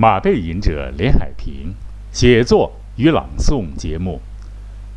[0.00, 1.74] 马背吟者连海平
[2.12, 4.20] 写作与朗诵节目，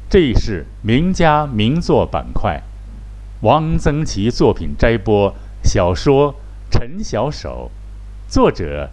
[0.08, 2.62] 这是名家名作板块。
[3.42, 5.34] 汪曾祺作品摘播
[5.64, 6.34] 小说
[6.70, 7.72] 《陈小手》，
[8.32, 8.92] 作者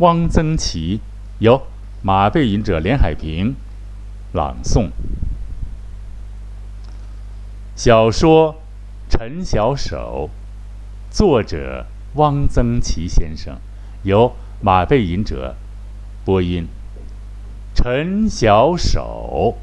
[0.00, 1.00] 汪曾祺，
[1.38, 1.62] 由
[2.02, 3.54] 马背吟者连海平
[4.34, 4.90] 朗诵。
[7.74, 8.52] 小说
[9.08, 10.28] 《陈小手》，
[11.16, 11.86] 作者
[12.16, 13.56] 汪曾祺先生，
[14.02, 14.36] 由。
[14.60, 15.54] 马背吟者，
[16.24, 16.66] 播音。
[17.74, 19.56] 陈小手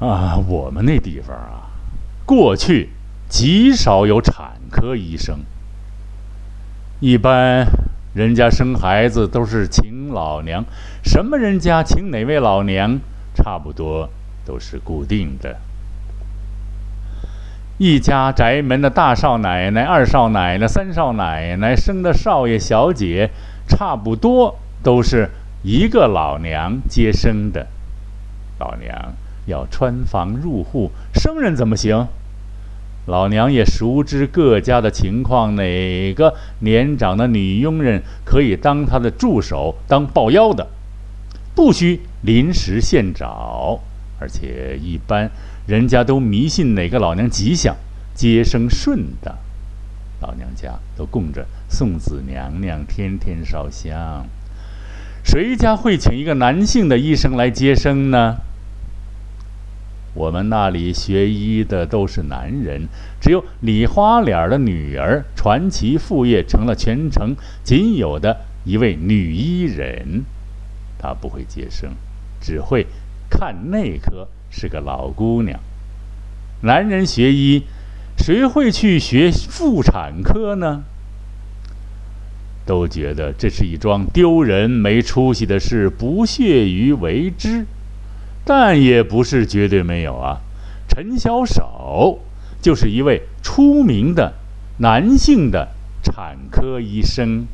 [0.00, 1.70] 啊，我们那地方啊，
[2.26, 2.90] 过去
[3.28, 5.38] 极少有产科医生。
[6.98, 7.64] 一般
[8.12, 10.64] 人家生孩子都是请老娘，
[11.04, 12.98] 什么人家请哪位老娘，
[13.36, 14.10] 差不多
[14.44, 15.60] 都是固定的。
[17.78, 23.30] 一家宅门的大少奶奶、二少奶奶、三少奶奶生的少爷、小姐，
[23.68, 25.28] 差不多都是
[25.62, 27.66] 一个老娘接生的。
[28.58, 29.12] 老娘
[29.44, 32.08] 要穿房入户，生人怎么行？
[33.04, 40.66] 老娘也熟知各家的情况，哪个年长的女佣人可以当她的助手、当抱腰的，
[41.54, 43.80] 不需临时现找，
[44.18, 45.30] 而且一般。
[45.66, 47.76] 人家都迷信哪个老娘吉祥，
[48.14, 49.36] 接生顺当，
[50.20, 54.26] 老娘家都供着送子娘娘，天天烧香。
[55.24, 58.36] 谁家会请一个男性的医生来接生呢？
[60.14, 62.86] 我们那里学医的都是男人，
[63.20, 70.24] 只有李花脸的女儿传奇副业，成了全城仅有的一位女医人。
[70.96, 71.90] 她不会接生，
[72.40, 72.86] 只会
[73.28, 74.28] 看内科。
[74.58, 75.60] 是个老姑娘，
[76.62, 77.64] 男人学医，
[78.16, 80.82] 谁会去学妇产科呢？
[82.64, 87.66] 都觉得这是一桩丢人、没出息的事，不屑于为之。
[88.46, 90.40] 但也不是绝对没有啊。
[90.88, 92.20] 陈小手
[92.62, 94.32] 就是一位出名的
[94.78, 95.68] 男性的
[96.02, 97.46] 产科医生。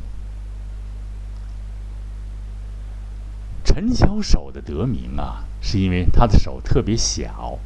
[3.65, 5.45] 陈小手的得名啊。
[5.63, 7.59] 是因为他的手特别小，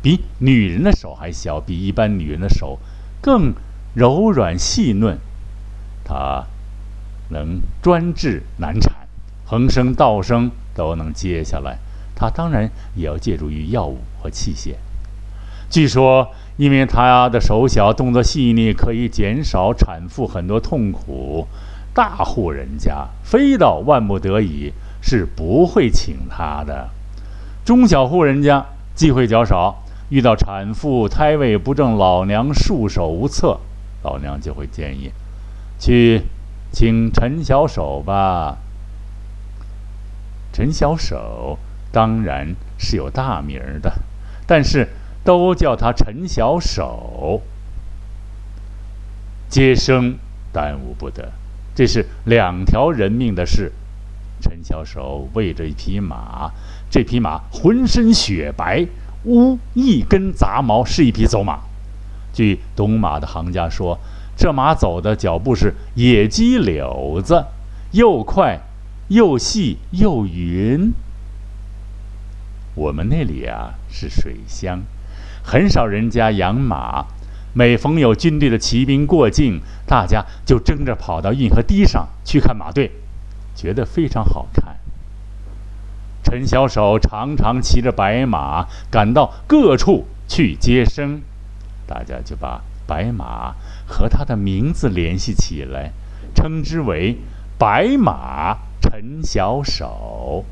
[0.00, 2.78] 比女人的手还小，比一般女人的手
[3.20, 3.52] 更
[3.92, 5.18] 柔软细嫩。
[6.04, 6.46] 他
[7.28, 8.94] 能专治难产，
[9.44, 11.78] 横生倒生都能接下来。
[12.14, 14.76] 他当然也要借助于药物和器械。
[15.68, 21.46] 据说，因为他的手小、动作细腻，可以减少产妇很多痛苦。
[21.92, 26.90] 大户人家非到万不得已是不会请他的。
[27.64, 33.60] 中小户人家忌讳较少，遇到产妇胎位不正，老娘束手无策，
[34.02, 35.12] 老娘就会建议
[35.78, 36.22] 去
[36.72, 38.58] 请陈小手吧。
[40.52, 41.58] 陈小手
[41.92, 43.92] 当然是有大名的，
[44.46, 44.88] 但是
[45.22, 47.42] 都叫他陈小手。
[49.48, 50.16] 接生
[50.52, 51.32] 耽误不得，
[51.74, 53.72] 这是两条人命的事。
[54.40, 56.50] 陈小手喂着一匹马。
[56.90, 58.86] 这匹马浑身雪白，
[59.24, 61.60] 无一根杂毛，是一匹走马。
[62.32, 63.98] 据懂马的行家说，
[64.36, 67.44] 这马走的脚步是野鸡柳子，
[67.92, 68.60] 又快
[69.08, 70.92] 又细又匀。
[72.74, 74.80] 我们那里啊是水乡，
[75.42, 77.04] 很少人家养马。
[77.52, 82.92] 每逢有军队的骑兵过境，大家就争着跑到运河堤上去看马队，
[83.54, 84.76] 觉得非常好看。
[86.22, 91.22] 陈小手常常骑着白马赶到各处去接生，
[91.86, 93.54] 大家就把白马
[93.86, 95.92] 和他的名字联系起来，
[96.34, 97.18] 称之为
[97.58, 100.44] “白马陈小手”。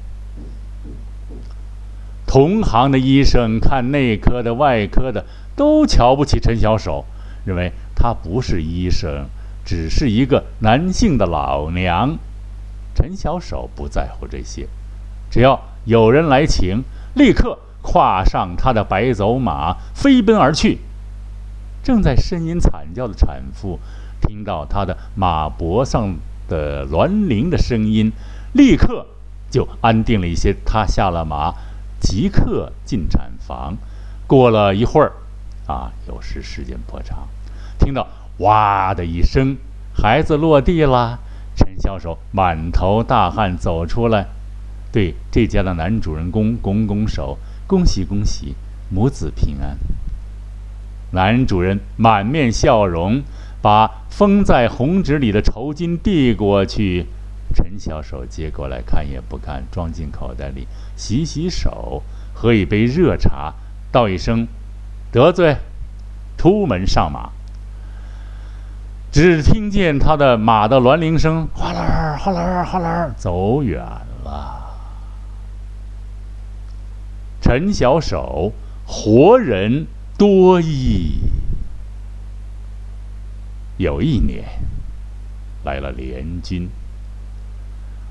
[2.26, 5.24] 同行的医生看内科的、外科的，
[5.56, 7.04] 都瞧不起陈小手，
[7.44, 9.26] 认为他不是医生，
[9.64, 12.18] 只是一个男性的老娘。
[12.98, 14.66] 陈小手不在乎这些。
[15.30, 16.82] 只要有人来请，
[17.14, 20.80] 立刻跨上他的白走马，飞奔而去。
[21.84, 23.78] 正在呻吟惨叫的产妇，
[24.20, 26.16] 听到他的马脖上
[26.48, 28.10] 的銮铃的声音，
[28.52, 29.06] 立刻
[29.48, 30.52] 就安定了一些。
[30.64, 31.54] 他下了马，
[32.00, 33.76] 即刻进产房。
[34.26, 35.12] 过了一会儿，
[35.68, 37.28] 啊，有时时间颇长，
[37.78, 38.08] 听到
[38.40, 39.56] “哇”的一声，
[39.94, 41.20] 孩子落地了。
[41.78, 44.26] 小手满头大汗走出来。
[44.90, 48.54] 对这家的男主人公拱拱手，恭喜恭喜，
[48.90, 49.76] 母子平安。
[51.12, 53.22] 男主人满面笑容，
[53.62, 57.06] 把封在红纸里的酬金递过去。
[57.54, 60.66] 陈小手接过来看也不看，装进口袋里，
[60.96, 62.02] 洗洗手，
[62.34, 63.54] 喝一杯热茶，
[63.90, 64.46] 道一声
[65.10, 65.56] “得罪”，
[66.36, 67.30] 出门上马。
[69.10, 73.80] 只听见他的马的銮铃声，哗啦儿、哗啦儿、哗啦，走远
[74.24, 74.76] 了。
[77.40, 78.52] 陈小手
[78.86, 79.86] 活人
[80.18, 81.20] 多义。
[83.78, 84.44] 有一年，
[85.64, 86.68] 来了联军。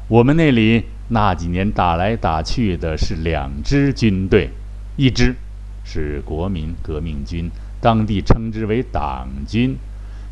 [0.08, 4.50] 我们那里那几年打来打去的是两支军队，
[4.96, 5.36] 一支
[5.84, 9.78] 是国民革命军，当地称之为党军。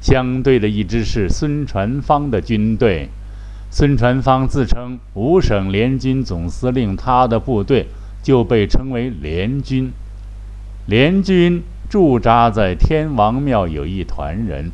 [0.06, 3.10] 相对的一支是孙传芳的军队，
[3.72, 7.88] 孙传芳自称五省联军总司令，他的部队
[8.22, 9.92] 就被称为联军。
[10.86, 14.69] 联军驻扎在天王庙，有一团人，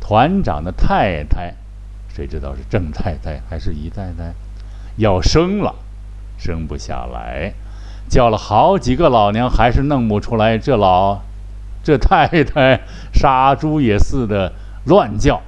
[0.00, 1.54] 团长的太太，
[2.08, 4.32] 谁知道是郑太太还是姨太太，
[4.96, 5.74] 要生了，
[6.38, 7.52] 生不下来，
[8.08, 10.56] 叫了好几个老娘，还是弄不出来。
[10.56, 11.20] 这老，
[11.84, 12.80] 这太太
[13.12, 14.50] 杀猪也似的。
[14.84, 15.42] 乱叫，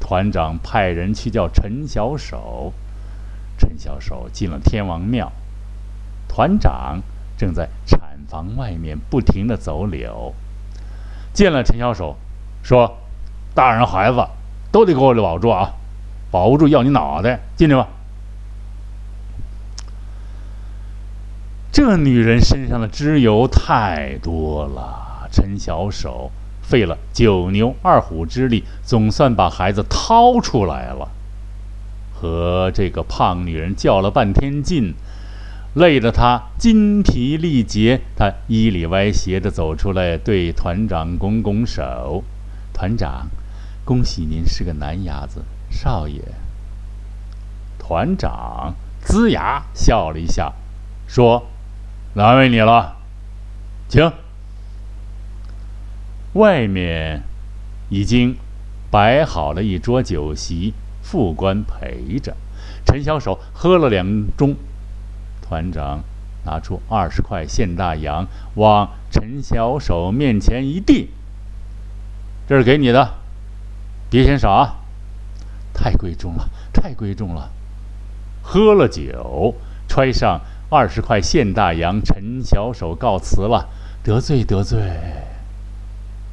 [0.00, 2.72] 团长派人去叫陈小手。
[3.58, 5.32] 陈小手进了天王庙，
[6.28, 7.00] 团长
[7.38, 10.34] 正在产房外面不停的走柳。
[11.32, 12.16] 见了陈小手，
[12.62, 12.98] 说
[13.54, 14.26] ：“大人孩子
[14.72, 15.72] 都得给我保住啊，
[16.30, 17.40] 保不住要你脑袋。
[17.56, 17.88] 进去吧。”
[21.72, 26.30] 这女人身上的脂油太多了，陈小手。
[26.68, 31.08] 费了九牛二虎之力，总算把孩子掏出来了。
[32.12, 34.94] 和这个胖女人较了半天劲，
[35.74, 38.00] 累得他筋疲力竭。
[38.16, 42.24] 他衣里歪斜的走出来，对团长拱拱手
[42.74, 43.28] ：“团长，
[43.84, 46.20] 恭喜您是个男伢子，少爷。”
[47.78, 48.74] 团长
[49.06, 50.52] 龇牙笑了一下，
[51.06, 51.46] 说
[52.14, 52.96] ：“难为你了，
[53.88, 54.10] 请。”
[56.36, 57.22] 外面
[57.88, 58.36] 已经
[58.90, 62.36] 摆好了一桌酒席，副官陪着。
[62.84, 64.06] 陈小手喝了两
[64.36, 64.54] 盅，
[65.40, 66.04] 团长
[66.44, 71.08] 拿出二十块现大洋，往陈小手面前一递
[72.46, 73.14] ：“这是给你的，
[74.10, 74.76] 别嫌少啊！
[75.72, 77.50] 太贵重了，太贵重了。”
[78.42, 79.54] 喝了酒，
[79.88, 83.68] 揣上二十块现大洋，陈小手告辞了。
[84.04, 84.78] 得罪得罪。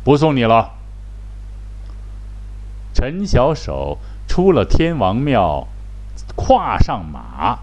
[0.04, 0.72] 不送你了。
[2.94, 3.98] 陈小手
[4.28, 5.68] 出了天王庙，
[6.36, 7.60] 跨上马，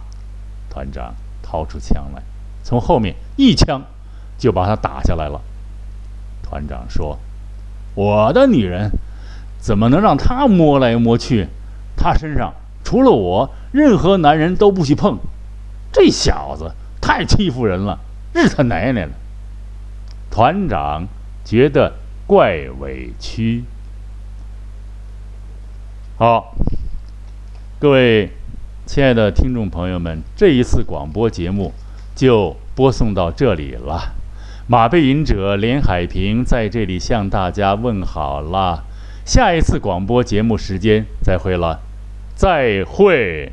[0.71, 2.23] 团长掏出枪来，
[2.65, 3.83] 从后面一枪
[4.39, 5.41] 就把他打下来了。
[6.43, 7.19] 团长说
[7.95, 8.91] ：“我的女人
[9.59, 11.47] 怎么能让他摸来摸去？
[11.97, 15.19] 他身上除了我，任何男人都不许碰。
[15.93, 17.99] 这小子太欺负人了，
[18.33, 19.13] 日他奶奶了！”
[20.33, 21.07] 团长
[21.45, 21.93] 觉得。
[22.31, 23.65] 怪委屈。
[26.17, 26.55] 好，
[27.81, 28.31] 各位
[28.87, 31.73] 亲爱的听众朋友们，这一次广播节目
[32.15, 34.15] 就播送到这里了。
[34.69, 38.85] 马背吟者连海平在这里向大家问好了。
[39.27, 41.81] 下一次广播节目时间再会了，
[42.37, 43.51] 再会。